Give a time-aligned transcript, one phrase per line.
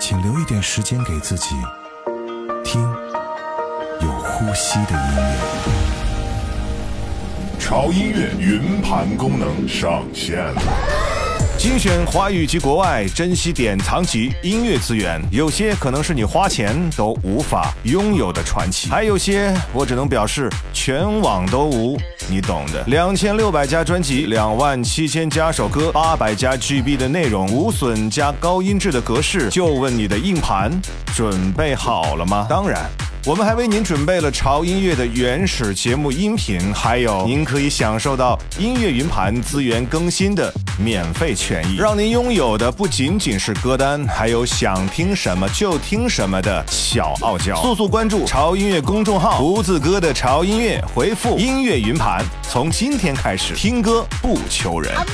[0.00, 1.56] 请留一点时间给自己，
[2.64, 2.80] 听
[4.00, 5.36] 有呼吸的音乐。
[7.58, 10.62] 潮音乐云盘功能上线了。
[11.58, 22.82] 精选华语及国外珍稀典藏级音乐资源，有些可能是你花钱都无法拥有的传奇，还有些我只能表示全网都无，你懂的。
[22.86, 30.70] 两千六百家专辑，两万七千加首歌，八百加 GB 的内容，无损加高音质的格式，就问你的硬盘
[31.14, 32.46] 准备好了吗？
[32.48, 32.88] 当然。
[33.26, 47.60] 我们还为您准备了潮音乐的原始节目音频，还有您可以享受到音乐云盘资源更新的免费权益，让您拥有的不仅仅是歌单，还有想听什么就听什么的小傲娇。
[47.60, 54.94] 速速关注潮音乐公众号，胡子哥的潮音乐，回复音乐云盘，从今天开始听歌不求人。
[54.96, 55.04] 爱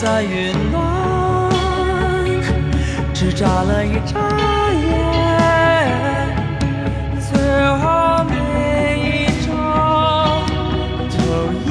[0.00, 0.80] 在云端
[3.14, 4.18] 只眨了一眨
[4.72, 4.90] 眼，
[7.20, 7.38] 最
[7.78, 8.32] 后每
[8.98, 9.06] 一
[9.46, 9.48] 张
[11.08, 11.14] 就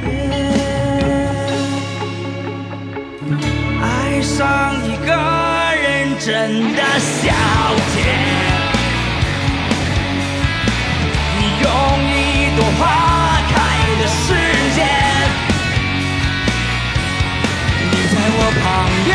[0.00, 0.04] 点。
[3.80, 3.84] 爱
[4.20, 4.38] 上
[4.84, 5.10] 一个
[5.82, 5.82] 认
[6.20, 6.30] 真
[6.76, 7.32] 的小
[7.92, 7.96] 姐，
[11.38, 11.66] 你用
[12.06, 12.12] 一
[12.56, 12.80] 朵花
[18.72, 19.12] 我旁边，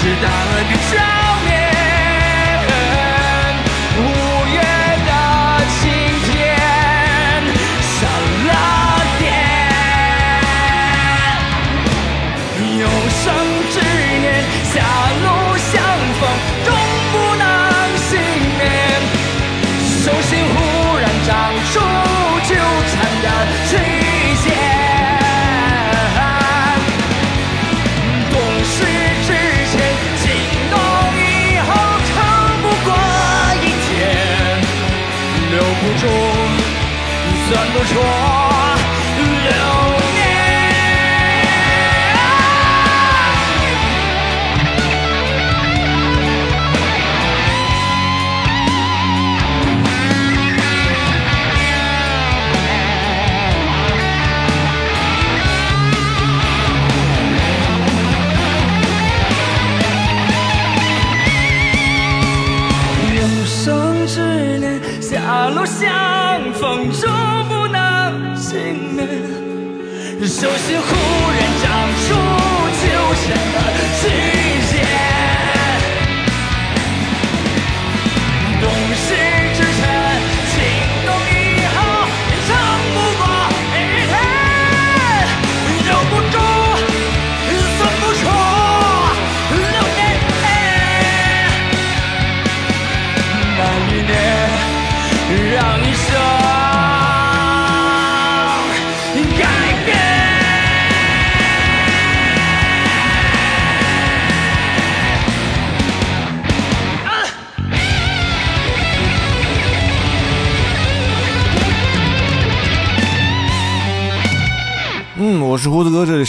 [0.00, 1.19] 只打了个照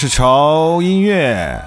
[0.02, 1.62] 是潮音乐。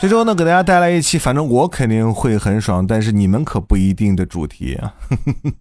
[0.00, 4.94] 这周呢，给大家带来一期，反正我肯定会很爽，但是你们可不一定的主题啊。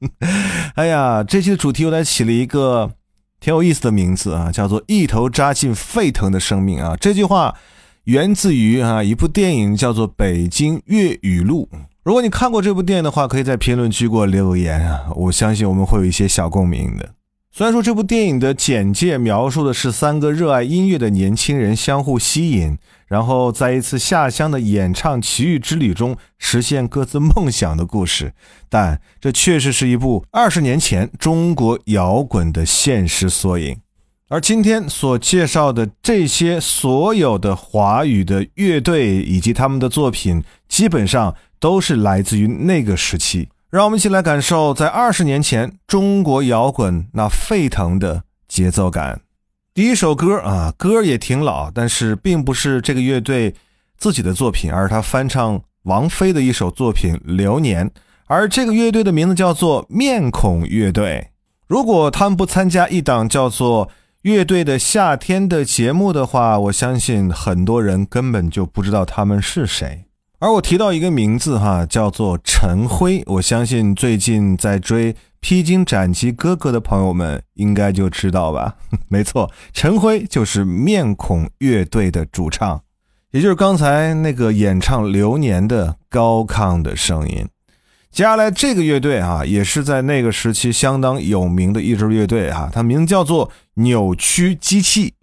[0.77, 2.91] 哎呀，这期的主题我来起了一个
[3.39, 6.95] 挺有意思的名字啊，叫做“一头扎进沸腾的生命”啊。
[7.01, 7.55] 这句话
[8.03, 11.67] 源自于啊一部电影，叫做《北京粤语录》。
[12.03, 17.09] 如果你看过这部电影的话，可以在评论区给我留言啊，我相信我们会有一些小共鸣的。
[17.53, 22.77] 虽然说这部电影的简介描述的是三个热爱音乐的年轻人相互吸引，
[23.07, 28.31] 然后在一次下乡的演唱奇遇之旅中实现各自梦想的故事，
[28.69, 33.77] 但这确实是一部二十年前中国摇滚的现实缩影。
[34.29, 43.49] 而今天所介绍的这些所有的华语的乐队以及他们的作品，基本上都是来自于那个时期。
[43.71, 49.21] 让我们一起来感受在二十年前中国摇滚那沸腾的节奏感。
[49.73, 53.55] 第一首歌啊，歌也挺老，但是并不是这个乐队
[53.97, 57.87] 自己的作品，而是他翻唱王菲的一首作品《流年》。
[58.25, 61.29] 而这个乐队的名字叫做面孔乐队。
[61.65, 63.87] 如果他们不参加一档叫做
[64.23, 70.03] 《乐队的夏天》的节目的话，我相信很多人根本就不知道他们是谁。
[70.41, 73.21] 而我提到一个名字哈，叫做陈辉。
[73.27, 78.73] 我相信最近在追《披荆斩棘》哥哥的朋友们应该就知道吧？
[79.07, 82.81] 没错，陈辉就是面孔乐队的主唱，
[83.29, 87.47] 也就是刚才那个演唱《流年》的高亢的声音。
[88.09, 95.13] 接下来这个乐队啊，也是在那个时期相当有名的一支乐队哈，它名叫做扭曲机器。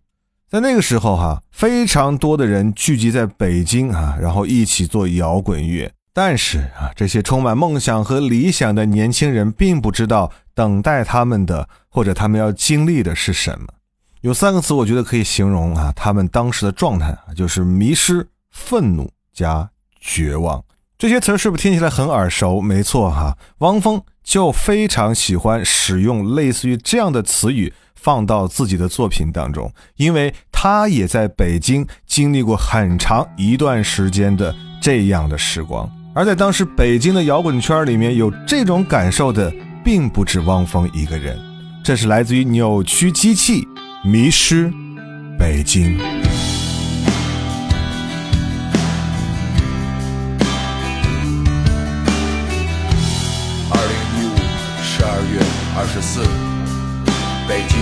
[0.51, 5.93] 在那个时候，哈，非常多的人聚集在北京啊，然后一起做摇滚乐。
[6.15, 13.67] 但是啊，这些充满梦想和理想的年轻人并不知道等待他们的或者他们要经历的是什么。
[14.23, 19.69] 有三个词，我觉得可以形容啊，他们当时的状态啊，就是迷失、愤怒加
[20.01, 20.65] 绝望。
[20.97, 22.59] 这些词是不是听起来很耳熟？
[22.59, 27.75] 没错哈，汪峰就非常喜欢使用类似于这样的词语。
[28.01, 39.53] 放到自己的作品当中，因为他也在北京经历过很长一段时间的这样的时光，而在当时北京的摇滚圈里面有这种感受的，
[39.85, 41.39] 并不止汪峰一个人。
[41.85, 43.67] 这是来自于扭曲机器，
[44.05, 44.73] 迷失
[45.39, 45.99] 北京。
[53.71, 54.37] 二零一五
[54.83, 55.41] 十二月
[55.77, 56.58] 二十四。
[57.49, 57.79] 北京，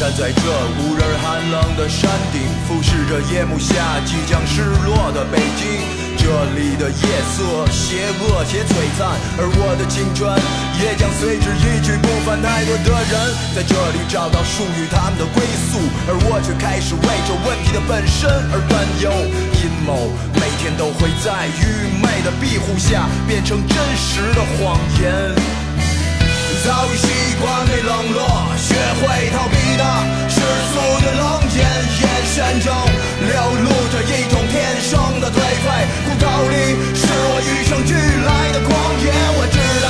[0.00, 0.40] 站在这
[0.80, 5.84] 无人寒冷的山顶，俯视着夜幕下即将失落的北京。
[6.16, 6.24] 这
[6.56, 7.04] 里的夜
[7.36, 10.24] 色邪恶且璀璨，而我的青春
[10.80, 12.40] 也将随之一去不返。
[12.40, 13.12] 太多的人
[13.54, 15.76] 在这里找到属于他们的归宿，
[16.08, 18.24] 而我却开始为这问题的本身
[18.56, 19.12] 而担忧。
[19.60, 25.63] 阴谋每天都会在愚昧的庇护下变成真实的谎言。
[26.64, 28.24] 早已习惯被冷落，
[28.56, 29.84] 学会逃避那
[30.32, 30.40] 世
[30.72, 31.60] 俗的冷眼，
[32.00, 32.72] 眼神中
[33.20, 35.66] 流露着一种天生的颓废。
[36.08, 36.56] 骨头里
[36.96, 38.72] 是我与生俱来的狂
[39.04, 39.12] 野。
[39.36, 39.88] 我知道，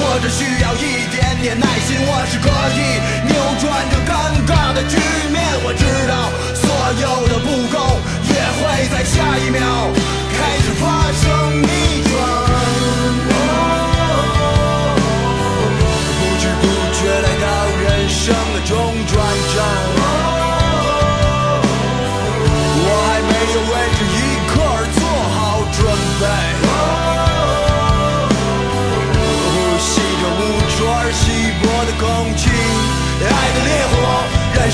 [0.00, 2.80] 我只需要一点点耐心，我是可以
[3.28, 4.16] 扭转这尴
[4.48, 4.96] 尬的局
[5.30, 5.44] 面。
[5.62, 6.64] 我知道，所
[7.04, 8.00] 有的不公
[8.32, 9.60] 也会在下一秒
[10.32, 12.53] 开始发生逆转。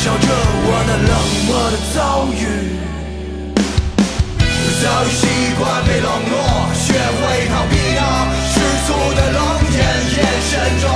[0.01, 1.13] 笑着我那冷
[1.45, 2.43] 漠的遭遇。
[4.41, 5.29] 我早已习
[5.61, 7.21] 惯被冷落，学会
[7.53, 8.01] 逃避那
[8.49, 9.39] 世俗的冷
[9.77, 9.79] 眼，
[10.17, 10.89] 眼神中。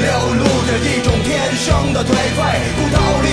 [0.00, 0.08] 流
[0.40, 2.40] 露着一种天生的颓废，
[2.76, 3.28] 骨头里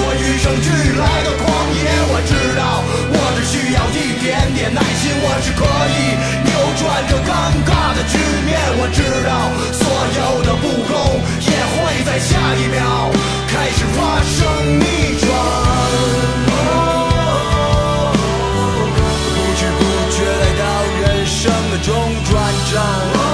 [0.00, 1.78] 我与生俱来的狂野。
[2.10, 6.14] 我知道，我只需要一点点耐心，我是可以
[6.46, 7.30] 扭转这尴
[7.66, 8.14] 尬的局
[8.46, 8.56] 面。
[8.78, 9.30] 我知道，
[9.72, 9.82] 所
[10.18, 10.94] 有的不公
[11.40, 13.10] 也会在下一秒
[13.48, 14.38] 开始发生
[14.78, 15.26] 逆转。
[19.34, 19.80] 不知不
[20.14, 20.62] 觉来到
[21.02, 21.88] 人生的中
[22.24, 22.32] 转
[22.72, 23.27] 站。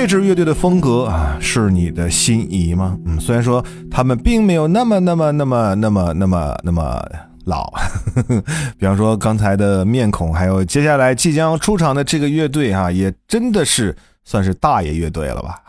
[0.00, 2.96] 这支乐队的风格啊，是你的心仪吗？
[3.04, 7.04] 嗯，虽然说他们并没有那么、那么、那么、那么、那么、那么
[7.44, 7.70] 老，
[8.80, 15.60] 比方说刚才的面孔，还有接下来即将出场的这个乐队啊、也真的是算是大爷乐队了吧？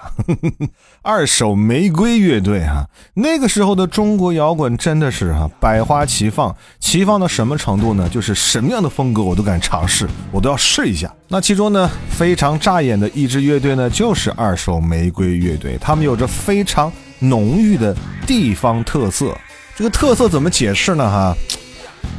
[1.02, 8.08] 二手玫瑰乐队哈、那个时候的中国摇滚真的是哈、百花齐放，齐放到什么程度呢？
[8.10, 11.12] 就是什么样的风格我都敢尝试，我都要试一下。
[11.28, 17.96] 那其中呢，非常扎眼的一支乐队呢，就是二手玫瑰乐队，他们有着非常浓郁的
[18.28, 19.36] 地方特色。
[19.76, 21.10] 这个特色怎么解释呢？
[21.10, 21.36] 哈，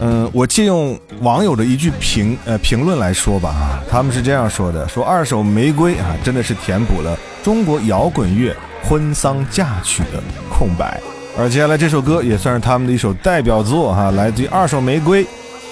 [0.01, 11.01] 嗯，我借用网友的一句评呃评论来说吧啊，他们是这样说的：说二手玫瑰啊，真的是填补了中国摇滚乐婚丧嫁娶的空白。
[11.39, 15.25] 而接下来这首歌也算是他们的一首代表作哈、来自于二手玫瑰，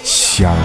[0.03, 0.55] 香。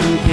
[0.00, 0.23] in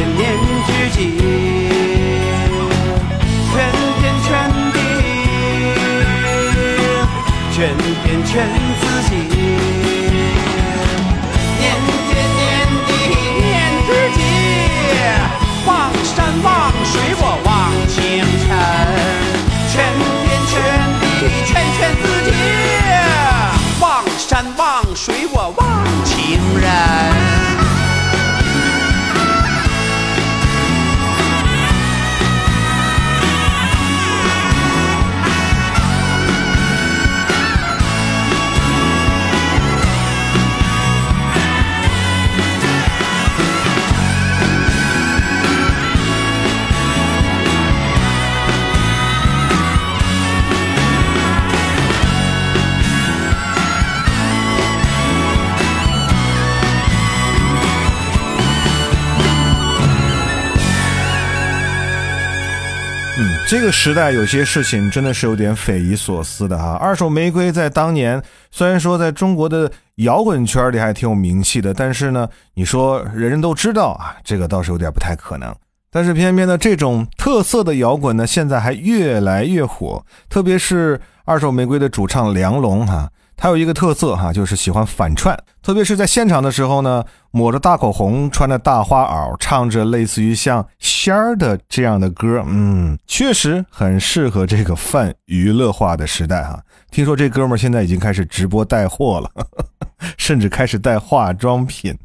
[63.52, 66.78] 这个时代有些事情真的是有点匪夷所思的哈。
[66.80, 75.54] 二手玫瑰在当年虽然说在中国的摇滚圈里还挺有名气的，但是呢，你说人人都知道啊，这个倒是有点不太可能。
[75.92, 83.10] 但是偏偏呢这种特色的摇滚呢，现在还越来越火，特别是二手玫瑰的主唱梁龙哈。
[83.42, 96.62] 还有一个特色哈，就是喜欢反串，特别是在现场的时候呢，抹着大口红，穿着大花袄，唱着类似于像仙儿的这样的歌，嗯，确实很适合这个泛娱乐化的时代哈。
[96.92, 99.32] 听说这哥们儿现在已经开始直播带货了，
[100.20, 101.98] 甚至开始带化妆品。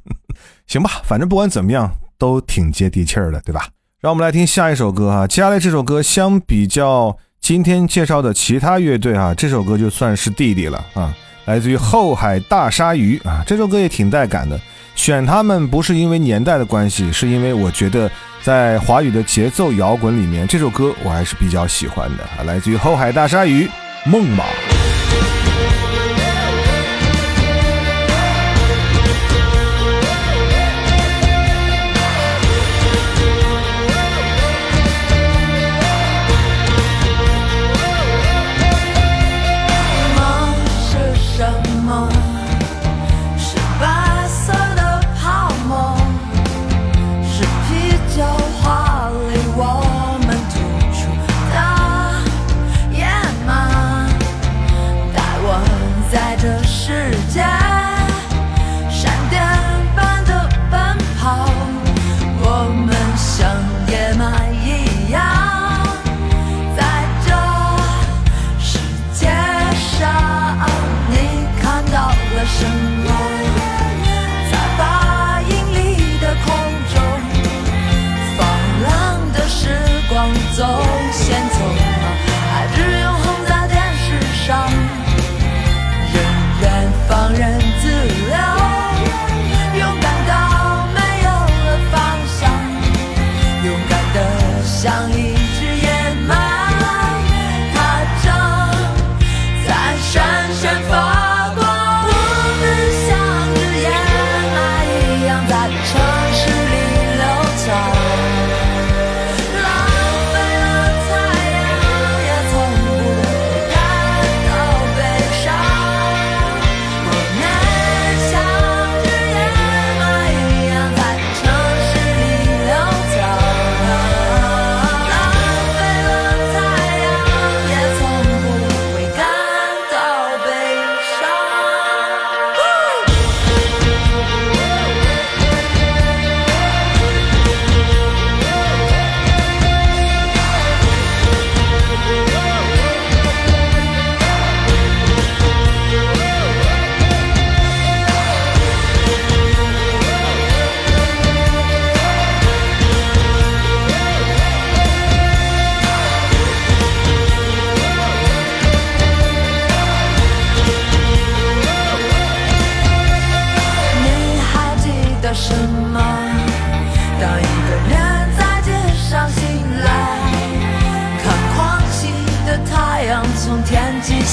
[0.67, 3.69] 行吧，反正不管怎么样，都挺接地气儿的，对吧？
[4.01, 5.27] 让我们来听下一首歌哈。
[5.27, 11.15] 接下来这首歌相比较今天介绍的其他乐队哈，这首歌就算是弟弟了啊。
[11.47, 14.61] 来自于后海大鲨鱼啊，这首歌也挺带感的。
[14.95, 18.11] 选他们不是因为年代的关系，是因为我觉得
[18.43, 22.45] 在华语的节奏摇滚里面，这首歌我还是比较喜欢的啊。
[22.45, 23.69] 来自于后海大鲨鱼，
[24.05, 24.45] 梦马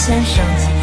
[0.05, 0.82] 先生。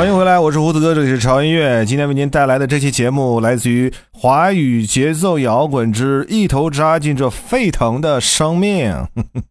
[0.00, 1.84] 欢迎回来，我是胡子哥，这里是潮音乐。
[1.84, 8.94] 今天为您带来的这期节目来自于华语节奏摇滚之一头扎进这沸腾的生命。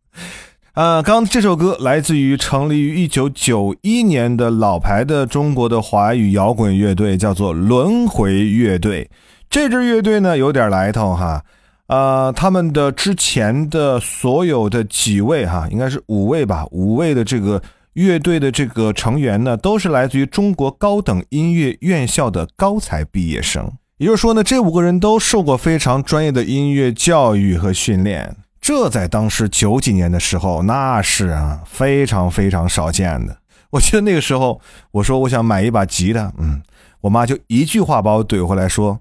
[0.74, 9.08] 呃，刚这首歌来自于成立于一九九一年的老牌的中国的华语摇滚乐队，叫做轮回乐队。
[9.52, 11.44] 这支乐队呢有点来头哈，
[11.86, 17.62] 呃，他们的之前的所有的几位哈，应该是五位吧，五位的这个
[17.94, 23.72] 乐队的这个成员呢，都是来自于中国高等音乐院校的高才毕业生。
[23.98, 28.38] 也就是说呢，这五个人都受过非常专业的音乐教育和训练。
[28.62, 33.38] 这在当时九几年的时候，那是啊，非常非常少见的。
[33.72, 36.62] 我记得那个时候，我说我想买一把吉他，嗯，
[37.02, 39.00] 我妈就一句话把我怼回来说：“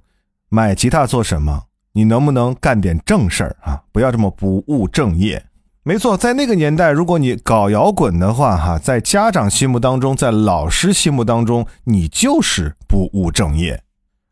[0.48, 1.64] 买吉他做什么？
[1.92, 3.82] 你能不能干点正事儿啊？
[3.92, 5.44] 不要这么不务正业。”
[5.84, 13.82] 没错，在那个年代，如果你搞摇滚的话，哈，在家长心目当中，在老师心目当中，你就是不务正业。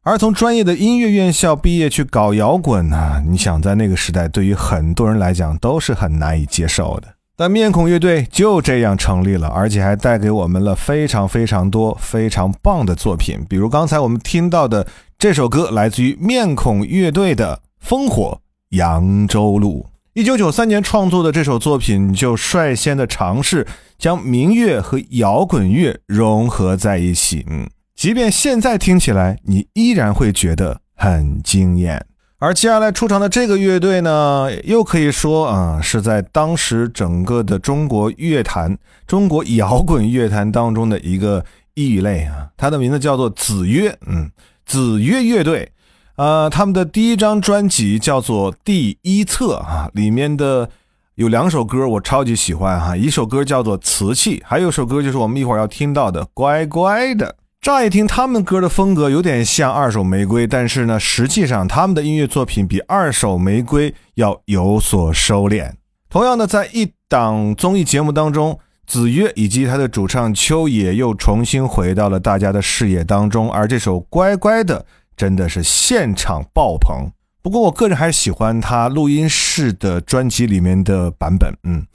[0.03, 3.23] 而从专业的音乐院校毕业去搞摇滚呢？
[3.27, 7.09] 你想在那个时代，对于很多人来讲都是很难以接受的。
[7.39, 13.45] 但面孔乐队就这样成立了，而且还带给我们了非常非常多非常棒的作品。
[13.49, 14.87] 比如刚才我们听到的
[15.19, 18.39] 这首歌，来自于面孔乐队的《烽火
[18.71, 19.87] 扬州路》。
[20.17, 23.67] 一九九三年创作的这首作品，就率先的尝试
[23.99, 27.45] 将民乐和摇滚乐融合在一起。
[27.51, 27.69] 嗯。
[27.95, 32.03] 即便现在听起来，你依然会觉得很惊艳。
[32.39, 38.75] 而接下来出场的这个乐队呢，又可以说啊，是在当时整个的中国乐坛、
[39.07, 42.49] 中国摇滚乐坛当中的一个异类啊。
[42.57, 44.31] 它的名字叫做子曰，嗯，
[44.65, 45.71] 子曰乐队。
[46.17, 50.71] 呃，他们的第一张专辑叫做《第一册》啊，里面的
[51.17, 57.27] 有两首歌我超级喜欢哈，一首歌叫做《瓷器》，还有一首歌就是我们一会儿要听到的《乖乖的》。
[57.61, 65.73] 乍一听他们歌的风格有点像二手玫瑰，但是呢，实际上他们的音乐作品比二手玫瑰要有所收敛。
[66.09, 74.81] 同样的，在一档综艺节目当中，子曰以及他的主唱秋野又重新回到了大家的视野当中，而这首《乖乖的》
[75.17, 77.11] 真的是现场爆棚。
[77.43, 81.87] 不过，我个人还是喜欢他录音室的专辑里面的版本，嗯。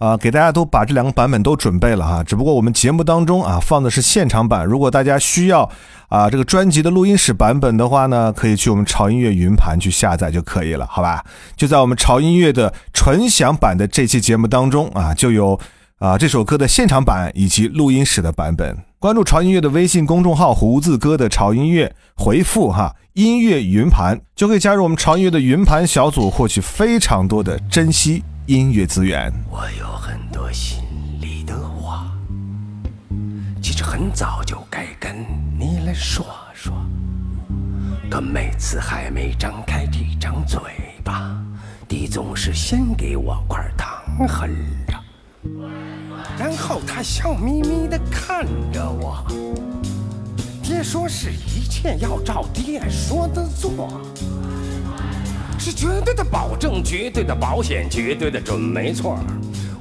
[0.00, 5.70] 啊，给大家都把这两个版本都准备了哈，只不过我们节目当中啊放的是现场版，如果大家需要
[6.08, 11.22] 啊这个专辑的录音室版本的话呢，可以去我们潮音乐云盘去下载就可以了，好吧？
[11.54, 15.60] 就在我们潮音乐的纯享版的这期节目当中啊，就有
[15.98, 18.74] 啊这首歌的现场版以及录音室的版本。
[19.00, 28.22] 关注潮音乐的微信公众号“胡子哥的潮音乐”，回复哈音乐云盘就可以加入我们潮音乐的云盘小组，获取非常多的珍惜。
[28.44, 29.32] 音乐资源。
[29.50, 30.82] 我有很多心
[31.18, 32.12] 里的话，
[33.62, 35.16] 其实很早就该跟
[35.58, 36.74] 你来说说，
[38.10, 40.60] 可每次还没张开这张嘴
[41.02, 41.42] 巴，
[41.88, 43.88] 你总是先给我块糖
[44.28, 44.50] 哼
[44.86, 44.94] 着，
[46.40, 49.22] 然后他笑眯眯的看着我。
[50.62, 54.00] 爹说是一切要照爹说的做。
[55.58, 59.18] 是绝对的保证，绝对的保险，绝对的准没错。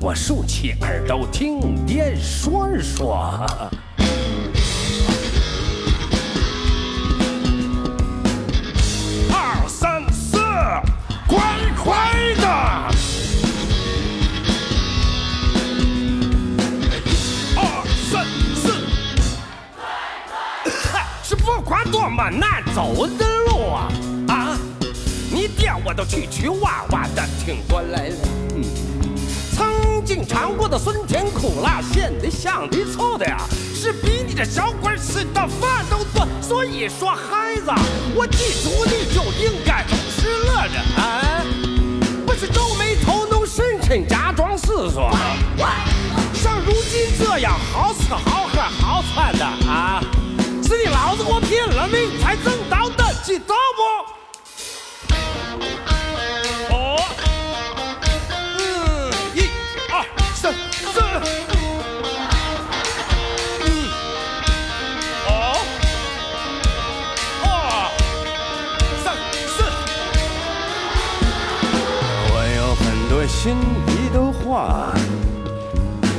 [0.02, 3.46] 我竖起耳朵听爹说说。
[9.32, 10.38] 二三四，
[11.26, 11.40] 乖
[11.86, 11.96] 乖
[12.36, 13.19] 的。
[21.70, 23.88] 是不管多么难走的路啊
[24.28, 24.58] 啊！
[25.32, 25.48] 你。
[25.48, 28.16] 爹，我都曲曲弯弯的挺过来了。
[28.56, 28.64] 嗯，
[29.56, 33.38] 曾经尝过的酸甜苦辣、咸的、香的、臭的呀，
[33.76, 36.28] 是比你这小鬼吃的饭都多。
[36.42, 37.72] 所以说，孩子，
[38.16, 41.44] 我记住你就应该总是乐着，啊，
[42.26, 45.12] 不是皱眉头、弄神沉、假装思索。
[46.34, 50.02] 像如今这样好吃好喝好穿的啊，
[51.80, 54.10] 了命才挣到的，知道不？
[73.32, 74.92] 心里的话，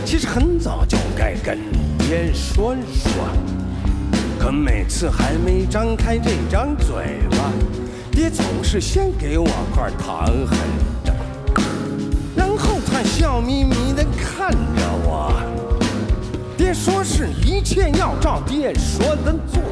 [0.06, 1.58] 其实很早就该跟
[1.98, 3.28] 爹说说，
[4.52, 7.36] 每次还没张开这张嘴巴，
[8.10, 10.58] 爹总是先给我块糖狠
[11.04, 11.14] 着，
[12.34, 15.32] 然后他笑眯眯的看着我。
[16.56, 19.62] 爹说是一切要照爹说的做，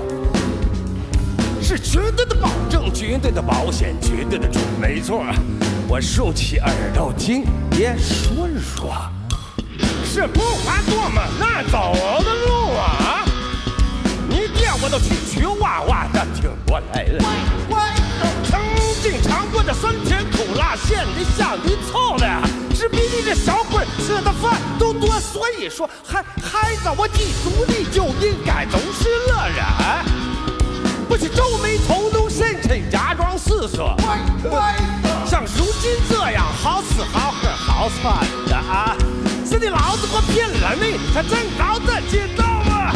[1.61, 5.25] 是绝对的保证，绝对的保险，绝对的准，没错。
[5.87, 8.95] 我竖起耳朵听爹说说，
[10.05, 11.93] 是不管多么难走
[12.25, 13.25] 的路啊，
[14.81, 17.25] 我都曲曲哇哇的挺过来了。
[18.45, 18.61] 曾
[19.03, 22.27] 经尝过的酸甜苦辣咸的香的臭的，
[22.75, 25.19] 只比你这小鬼吃的饭都多。
[25.21, 29.65] 所以说，孩孩子，我记住你就应该总是乐人，
[31.09, 33.95] 不去皱眉头弄深沉，假装死色。
[35.27, 38.97] 像如今这样好吃好喝好穿的啊，
[39.45, 42.93] 是你，老子我骗了你，他真搞得知道吗？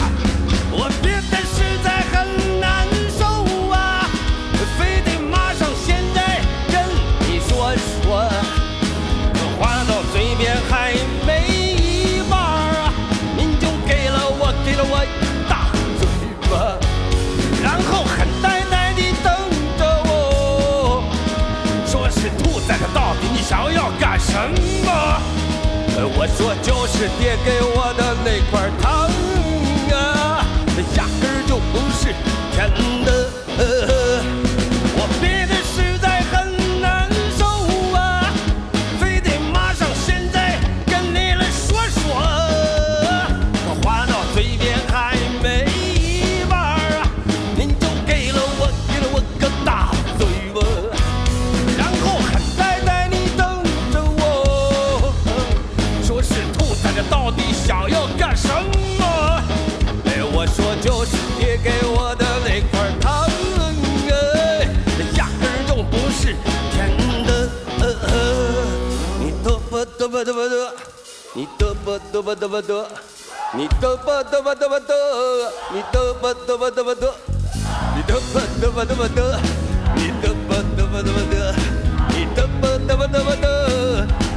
[25.95, 29.09] 我说就是爹给我的那块糖
[29.95, 30.45] 啊，
[30.97, 32.15] 压根儿就不是
[32.53, 32.71] 甜
[33.05, 33.12] 的。
[72.11, 72.85] 嘚吧嘚吧嘚吧嘚，
[73.55, 74.93] 你嘚吧嘚吧嘚吧嘚，
[75.73, 77.13] 你嘚吧嘚吧嘚吧嘚，
[77.95, 79.19] 你嘚吧嘚吧嘚吧嘚，
[79.97, 81.55] 你嘚吧嘚吧嘚吧嘚，
[82.09, 83.47] 你嘚吧嘚吧嘚吧嘚，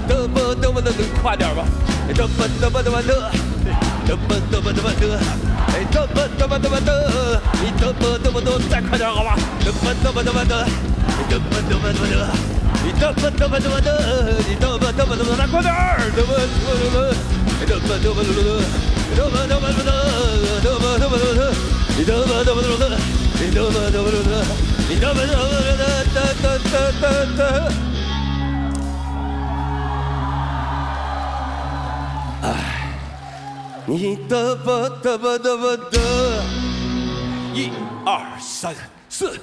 [0.08, 0.90] 嘚吧嘚吧嘚，
[1.22, 1.60] 快点吧，
[2.08, 3.10] 你嘚吧嘚吧嘚吧嘚，
[4.06, 5.04] 嘚吧嘚吧嘚吧嘚，
[5.68, 6.90] 哎嘚吧嘚吧嘚吧嘚，
[7.62, 10.54] 你嘚吧嘚吧嘚，再快点好吧，嘚吧嘚吧嘚吧嘚，
[11.18, 12.16] 你嘚吧嘚吧嘚吧嘚。
[12.86, 13.90] 你嘚吧嘚吧嘚吧嘚，
[14.48, 15.98] 你嘚吧嘚吧嘚吧，来快点儿！
[16.16, 17.25] 嘚吧嘚吧嘚
[32.42, 32.92] 哎，
[33.86, 34.72] 你嘚吧
[35.02, 36.00] 嘚吧嘚吧嘚，
[37.54, 37.72] 一
[38.06, 38.74] 二三
[39.10, 39.40] 四。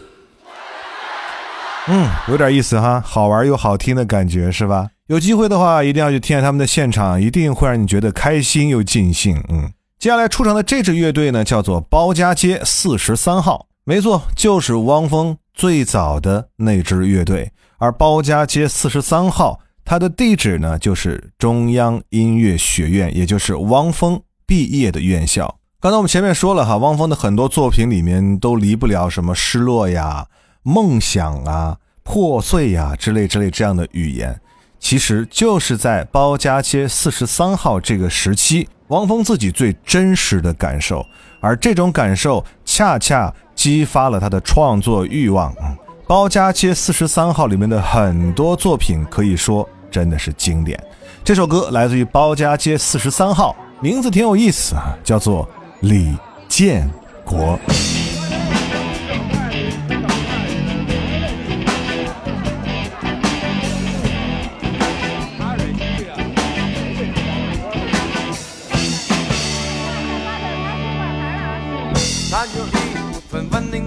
[1.88, 4.91] 嗯，有点意思哈，好玩又好听的感觉是吧？
[5.08, 9.42] 有机会的话，一定要去听下他们的现场，一定会让你觉得开心又尽兴。
[9.48, 17.50] 嗯，接下来出场的这支乐队呢，叫做包家街四十三号，没错，就是汪峰最早的那支乐队。
[17.78, 25.58] 而包家街四十三号，它的地址呢，就是中央音乐学院，也就是汪峰毕业的院校。
[25.80, 30.28] 刚才我们前面说了哈，汪峰的很多作品里面都离不了什么失落呀。
[30.62, 34.40] 梦想啊、破碎呀、之类之类这样的语言，
[34.82, 41.06] 其实就是在包家街四十三号这个时期，汪峰自己最真实的感受，
[41.40, 45.54] 而这种感受恰恰激发了他的创作欲望。
[45.62, 45.76] 嗯，
[46.06, 50.78] 包家街四十三号里面的很多作品可以说真的是经典。
[51.22, 55.48] 这首歌来自于包家街四十三号，名字挺有意思啊，叫做
[55.80, 56.14] 李
[56.48, 56.90] 建
[57.24, 57.56] 国。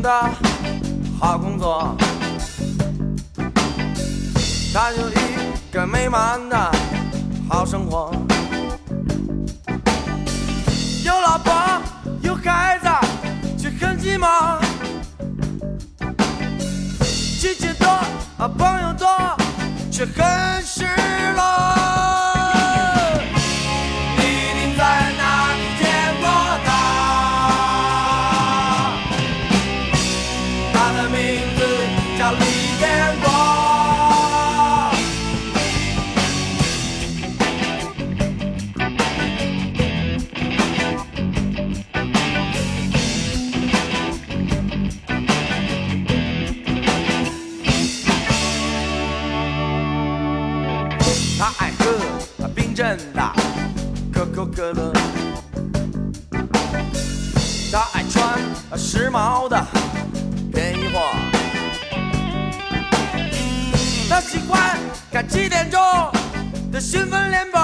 [0.06, 0.30] 的
[1.20, 1.98] 好工作，
[4.72, 6.72] 他有一个美满的
[7.50, 8.14] 好生活，
[11.04, 11.82] 有老婆
[12.22, 12.88] 有孩子，
[13.58, 14.60] 却很寂寞。
[17.40, 17.88] 亲戚多，
[18.38, 19.08] 啊朋友多，
[19.90, 20.86] 却很失
[21.36, 21.75] 落。
[54.56, 54.94] 格勒。
[57.72, 58.40] 他爱穿
[58.78, 59.62] 时髦的
[60.54, 61.14] 便宜货，
[64.10, 64.80] 他喜欢
[65.12, 65.82] 看七点钟
[66.72, 67.60] 的新闻联播。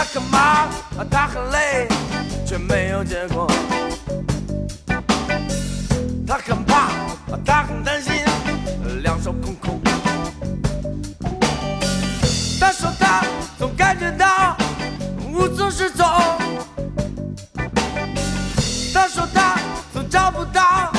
[0.00, 0.66] 他很忙，
[1.10, 1.86] 他很累，
[2.46, 3.46] 却没有结果。
[6.26, 6.88] 他很怕，
[7.44, 8.14] 他很担心，
[9.02, 9.78] 两手空空。
[12.58, 13.22] 他说他
[13.58, 14.56] 总感觉到
[15.30, 16.06] 无从适从。
[18.94, 19.60] 他说他
[19.92, 20.90] 总找不到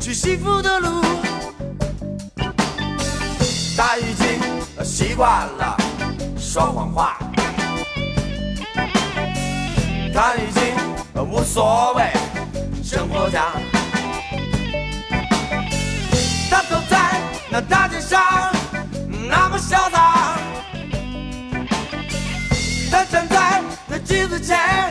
[0.00, 1.04] 去幸福的路。
[3.76, 5.76] 他已经习惯了
[6.36, 7.16] 说谎话。
[10.12, 12.10] 他已经无所谓
[12.82, 13.52] 生活家。
[16.50, 18.52] 他走在那大街上，
[19.28, 20.36] 那么潇洒。
[22.90, 24.89] 他站在那镜子前，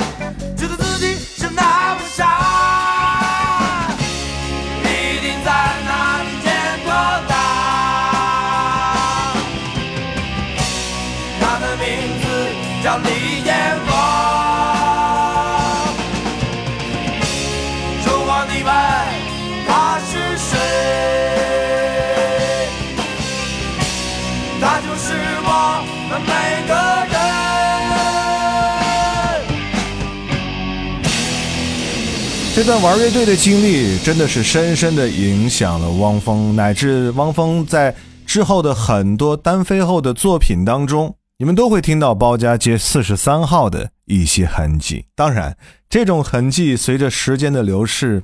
[32.69, 37.95] 段玩乐队的经历，真的是深深的影响了汪峰，乃至汪峰在
[38.27, 45.07] 之后的很多单飞后的作品当中，你们都会听到包家街四十三号的一些痕迹。
[45.15, 45.57] 当然，
[45.89, 48.21] 这种痕迹随着时间的流逝，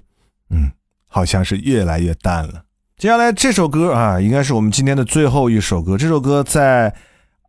[0.51, 0.69] 嗯，
[1.07, 2.65] 好像是越来越淡了。
[2.99, 5.97] 接下来这首歌啊，应该是我们今天的最后一首歌。
[5.97, 6.93] 这首歌在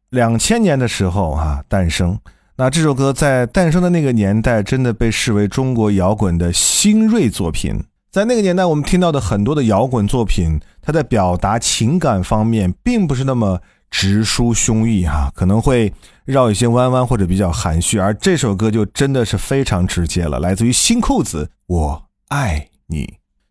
[0.09, 2.19] 两千年的时候啊诞生。
[2.59, 7.85] 那这首歌在诞生的那个年代，真的被视为中国摇滚的新锐作品。
[8.11, 15.93] 在那个年代，我们听到的很多的摇滚作品，它在表达情感方面，并不是那么直抒胸臆哈、可能会
[16.25, 17.99] 绕一些弯弯或者比较含蓄。
[17.99, 23.05] 而这首歌就真的是非常直接了，来自于新裤子，《我爱你》。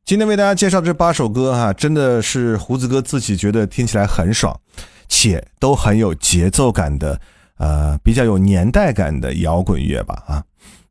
[0.04, 4.60] 今天为大家介绍这八首歌哈、真的是胡子哥自己觉得听起来很爽，
[5.08, 7.22] 且都很有节奏感的。
[7.58, 10.44] 呃，比较有年代感的摇滚乐吧，啊，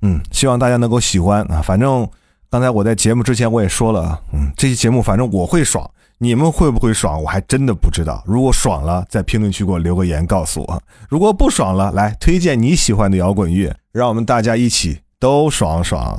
[0.02, 1.60] 嗯，希望大家能够喜欢啊。
[1.60, 2.08] 反正
[2.50, 5.88] 刚才我在节目之前我也说了，嗯，这期节目反正我会爽，
[6.18, 8.22] 你们会不会爽，我还真的不知道。
[8.26, 16.18] 如果爽了，在评论区给我留个言告诉我；如果不爽了，来推荐你喜欢的摇滚乐，让我们大家一起都爽爽。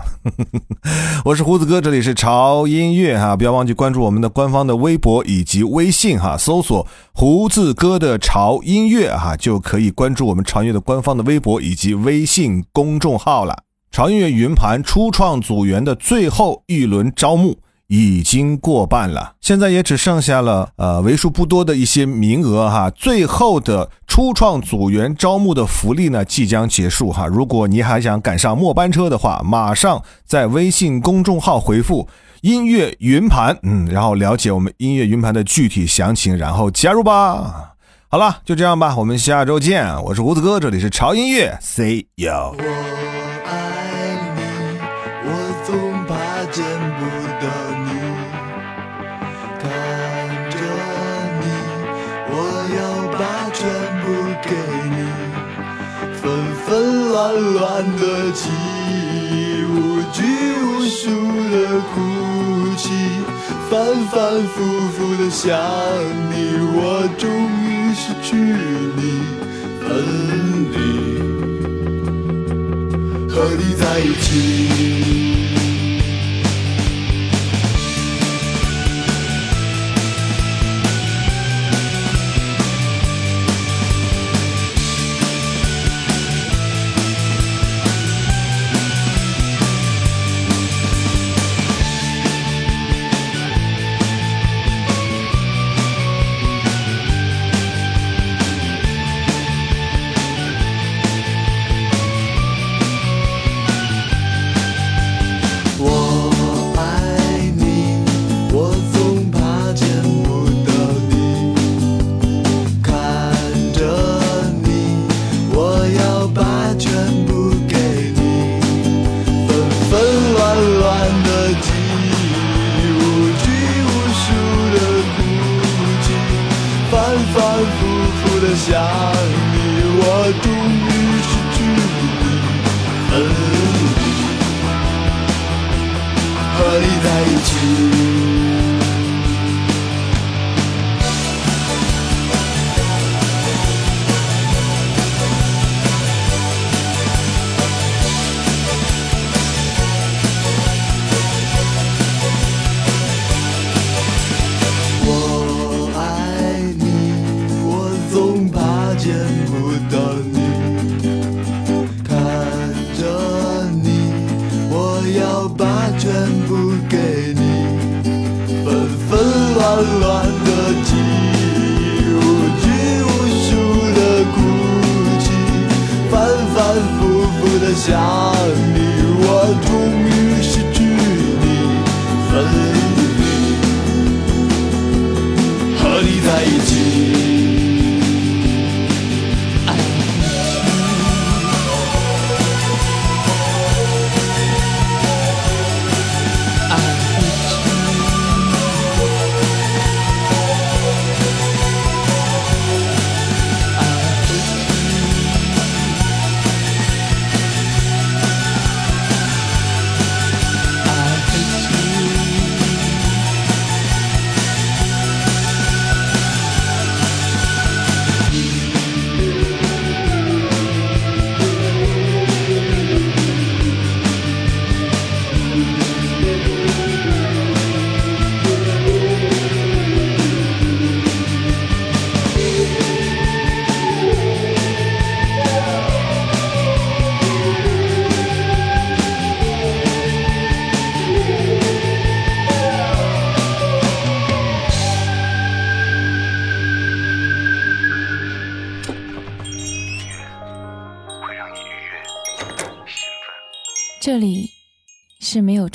[1.25, 13.63] 我是胡子哥，这里是潮音乐哈，不要忘记关注我们的官方的微博以及微信哈，搜索胡子哥的潮音乐哈，就可以关注我们潮音乐的官方的微博以及微信公众号了。
[13.91, 17.57] 潮音乐云盘初创组员的最后一轮招募。
[17.87, 22.89] 已经过半了，现在也只剩下了呃为数不多的一些名额哈。
[22.89, 27.27] 最后的初创组员招募的福利呢即将结束哈。
[27.27, 32.07] 如果你还想赶上末班车的话，马上在微信公众号回复
[32.41, 37.73] “音乐云盘”，嗯，然后了解我们音乐云盘的具体详情，然后加入吧。
[38.07, 40.01] 好了，就这样吧，我们下周见。
[40.05, 43.14] 我是胡子哥，这里是潮音乐，See you。
[57.25, 58.49] 乱乱的记
[58.91, 60.21] 忆，无拘
[60.61, 61.09] 无束
[61.51, 61.55] 的
[61.93, 61.95] 哭
[62.77, 62.83] 泣，
[63.69, 63.73] 反
[64.11, 64.13] 反
[64.47, 64.55] 复
[64.91, 65.43] 复的想
[66.29, 66.33] 你，
[66.75, 66.77] 我
[67.17, 67.23] 终
[67.63, 68.35] 于失去
[68.95, 69.01] 你，
[69.81, 69.85] 分
[70.71, 70.75] 离，
[73.29, 75.24] 和你在一起。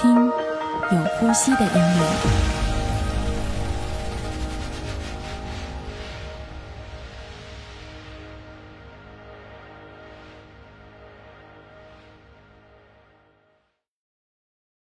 [0.00, 0.14] 听
[0.92, 2.47] 有呼吸的音乐。